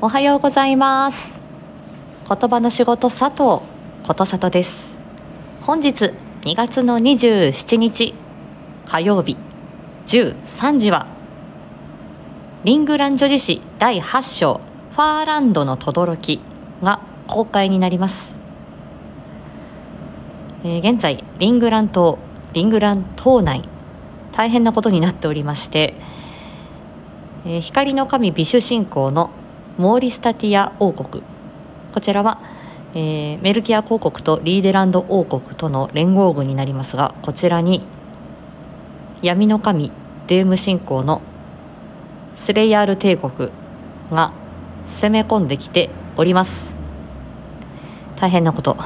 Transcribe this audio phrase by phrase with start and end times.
[0.00, 1.40] おはようございます。
[2.28, 3.66] 言葉の仕事佐藤
[4.06, 4.96] ことさとです。
[5.62, 8.14] 本日2月の27日
[8.86, 9.36] 火曜日
[10.06, 11.08] 13時は
[12.62, 14.60] リングラン女子誌第8章
[14.92, 16.40] ファーランドの轟
[16.80, 18.38] が公開になります、
[20.62, 22.20] えー、現在リングラン島
[22.52, 23.62] リングラン島内
[24.30, 25.94] 大変なことになっておりまして、
[27.44, 29.30] えー、光の神美酒信仰の
[29.78, 31.22] モーリスタティア王国。
[31.94, 32.40] こちらは、
[32.94, 37.84] えー、メルキア公国とリーデランド王国との連合軍になりますがこちらに
[39.22, 39.92] 闇の神
[40.26, 41.22] デーム信仰の
[42.34, 43.50] スレイヤール帝国
[44.10, 44.32] が
[44.88, 46.74] 攻め込んできております。
[48.16, 48.76] 大変なこと。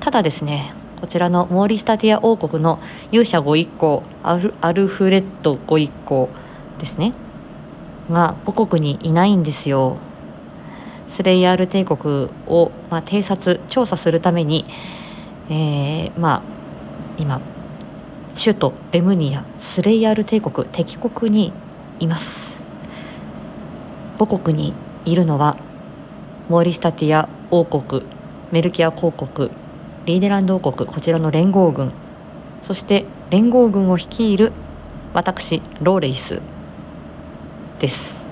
[0.00, 2.80] ただですねこちらのモーリスタティア王国の
[3.12, 6.28] 勇者ご一行アルアルフレッドご一行
[6.78, 7.14] ですね。
[8.10, 9.96] が母国にいないんですよ。
[11.06, 14.64] スレイヤール帝国を、まあ、偵察調査するために、
[15.48, 16.42] えー、まあ
[17.18, 17.40] 今
[18.36, 21.52] 首都レムニアスレイヤール帝国敵国に
[21.98, 22.64] います。
[24.18, 25.56] 母国にいるのは
[26.48, 28.04] モーリスタティア王国
[28.52, 29.50] メルキア公国
[30.04, 31.92] リーデランド王国こちらの連合軍。
[32.62, 34.52] そして連合軍を率いる
[35.14, 36.40] 私ローレイス。
[37.80, 38.24] です。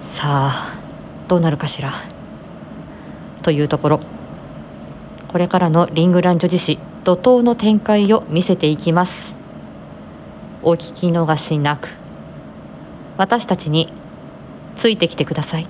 [0.00, 0.74] さあ
[1.28, 1.92] どうなるかしら。
[3.42, 4.00] というところ。
[5.28, 9.36] これからのリングラン女子誌怒涛の展開を見せていきます。
[10.62, 11.90] お聞き逃しなく。
[13.18, 13.92] 私たちに
[14.76, 15.66] ついてきてください。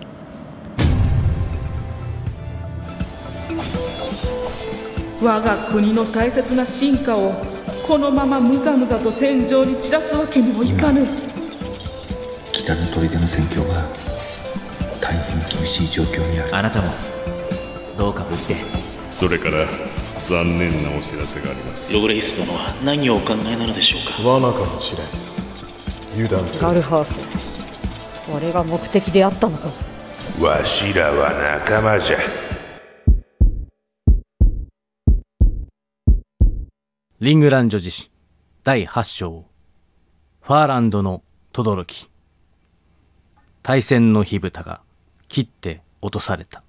[5.23, 7.33] 我が国の大切な進化を
[7.89, 11.06] このままむざむざと戦場に散らすわけにもいかぬ。
[12.67, 13.75] 北の砦の戦況が
[15.00, 16.56] 大変厳しい状況にある。
[16.56, 16.91] あなたも
[17.97, 18.56] どうか無事で。
[18.56, 19.69] それから
[20.19, 21.94] 残念なお知らせがあります。
[21.94, 24.28] ログレイス殿は何をお考えなのでしょうか？
[24.28, 25.06] 罠かもしれん。
[26.15, 26.66] 油断する。
[26.66, 27.22] ガルハース。
[28.34, 29.69] 俺が目的であったのか。
[30.43, 32.19] わしらは仲間じゃ。
[37.21, 38.10] リングラン女子誌
[38.65, 39.44] 第8章。
[40.41, 41.22] ファーランドの
[41.53, 42.10] 轟
[43.66, 44.81] 対戦の火蓋が
[45.27, 46.62] 切って落とされた。